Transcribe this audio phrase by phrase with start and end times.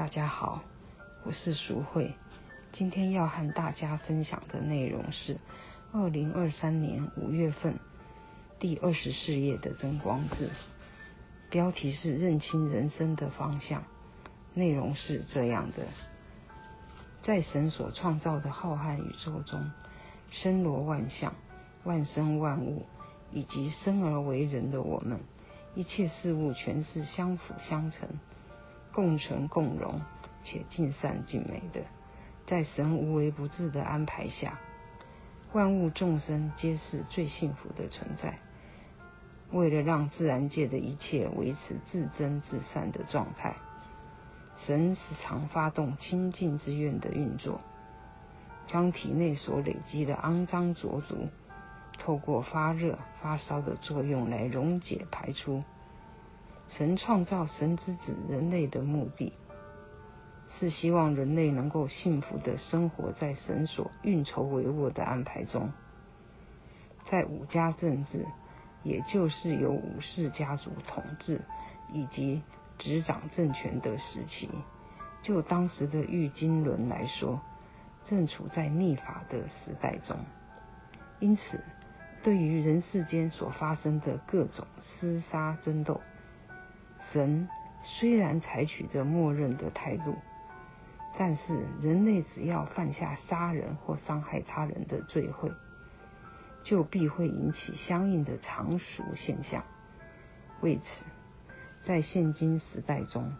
[0.00, 0.62] 大家好，
[1.24, 2.14] 我是淑慧。
[2.72, 5.36] 今天要和大家分享的内容是
[5.92, 7.78] 二零二三年五月份
[8.58, 10.48] 第二十四页的增光字，
[11.50, 13.84] 标题是“认清人生的方向”。
[14.56, 15.84] 内容是这样的：
[17.22, 19.70] 在神所创造的浩瀚宇宙中，
[20.32, 21.34] 森罗万象、
[21.84, 22.86] 万生万物，
[23.32, 25.20] 以及生而为人的我们，
[25.74, 28.08] 一切事物全是相辅相成。
[28.92, 30.00] 共存共荣，
[30.44, 31.82] 且尽善尽美的，
[32.46, 34.58] 在神无微不至的安排下，
[35.52, 38.38] 万物众生皆是最幸福的存在。
[39.52, 43.56] 为了让自然界的一切维持自真自善的状态，
[44.66, 47.60] 神时常发动清净之愿的运作，
[48.68, 51.28] 将体内所累积的肮脏浊毒，
[51.98, 55.64] 透过发热发烧的作用来溶解排出。
[56.76, 59.32] 神创造神之子人类的目的，
[60.58, 65.70] 是希望人类能够幸福的生活在神所运筹帷幄的安排中。
[67.10, 68.24] 在武家政治，
[68.84, 71.40] 也就是由武士家族统治
[71.92, 72.42] 以及
[72.78, 74.48] 执掌政权的时期，
[75.22, 77.40] 就当时的玉金轮来说，
[78.06, 80.16] 正处在逆法的时代中。
[81.18, 81.60] 因此，
[82.22, 84.66] 对于人世间所发生的各种
[85.00, 86.00] 厮杀争斗，
[87.12, 87.48] 神
[87.82, 90.14] 虽然采取着默认的态度，
[91.18, 95.50] 但是人类只要犯下杀人或伤害他人的罪会，
[96.62, 99.64] 就必会引起相应的常熟现象。
[100.60, 101.04] 为此，
[101.84, 103.32] 在现今时代中，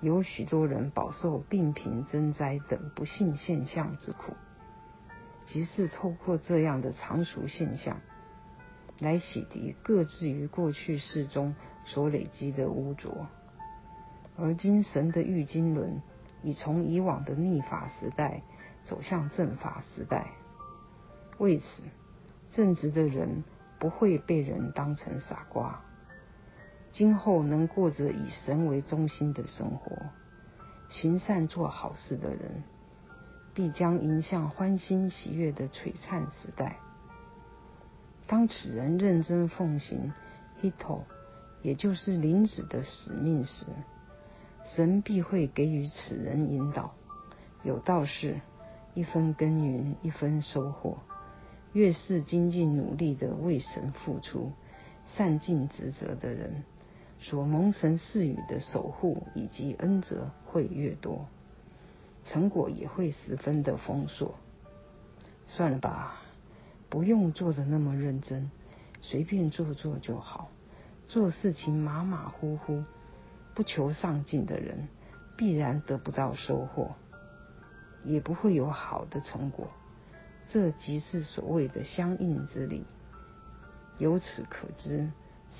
[0.00, 4.34] 有许多人饱受病贫增灾等不幸现象之苦，
[5.46, 8.00] 即是透过这样的常熟现象，
[8.98, 11.54] 来洗涤各自于过去世中
[11.92, 13.26] 所累积的污浊，
[14.36, 16.00] 而今神的玉金轮
[16.42, 18.42] 已从以往的逆法时代
[18.84, 20.28] 走向正法时代。
[21.38, 21.64] 为此，
[22.52, 23.42] 正直的人
[23.80, 25.80] 不会被人当成傻瓜。
[26.92, 29.96] 今后能过着以神为中心的生活，
[30.88, 32.62] 行善做好事的人，
[33.52, 36.76] 必将迎向欢欣喜悦的璀璨时代。
[38.26, 40.12] 当此人认真奉行
[40.62, 41.02] Hito，
[41.62, 43.66] 也就是领旨的使命时，
[44.74, 46.94] 神必会给予此人引导。
[47.62, 48.40] 有道是：
[48.94, 50.98] 一分耕耘一分收获。
[51.72, 54.50] 越是精进努力的为神付出、
[55.16, 56.64] 善尽职责的人，
[57.20, 61.26] 所蒙神赐予的守护以及恩泽会越多，
[62.24, 64.34] 成果也会十分的丰硕。
[65.46, 66.22] 算了吧。
[66.88, 68.50] 不用做的那么认真，
[69.00, 70.48] 随便做做就好。
[71.12, 72.84] 做事情马马虎虎，
[73.56, 74.86] 不求上进的人，
[75.36, 76.94] 必然得不到收获，
[78.04, 79.66] 也不会有好的成果。
[80.52, 82.84] 这即是所谓的相应之理。
[83.98, 85.10] 由此可知，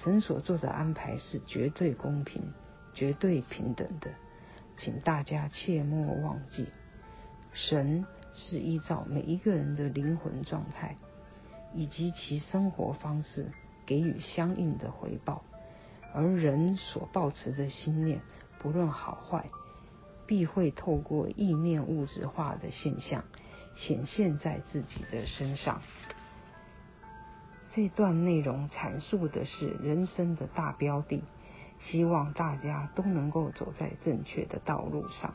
[0.05, 2.41] 神所做的安排是绝对公平、
[2.94, 4.09] 绝对平等的。
[4.78, 6.69] 请大家切莫忘记，
[7.53, 8.06] 神
[8.37, 10.97] 是依照每一个人的灵魂状态。
[11.75, 13.47] 以及其生活方式
[13.91, 15.43] 给予相应的回报，
[16.15, 18.21] 而人所抱持的心念，
[18.61, 19.51] 不论好坏，
[20.28, 23.25] 必会透过意念物质化的现象
[23.75, 25.83] 显现在自己的身上。
[27.75, 31.25] 这段内容阐述的是人生的大标的，
[31.81, 35.34] 希望大家都能够走在正确的道路上。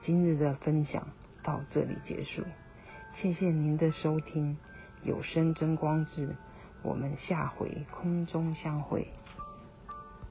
[0.00, 1.08] 今日的分享
[1.44, 2.42] 到这里结束，
[3.12, 4.56] 谢谢您的收听。
[5.02, 6.34] 有声真光志，
[6.86, 9.08] 我们下回空中相会。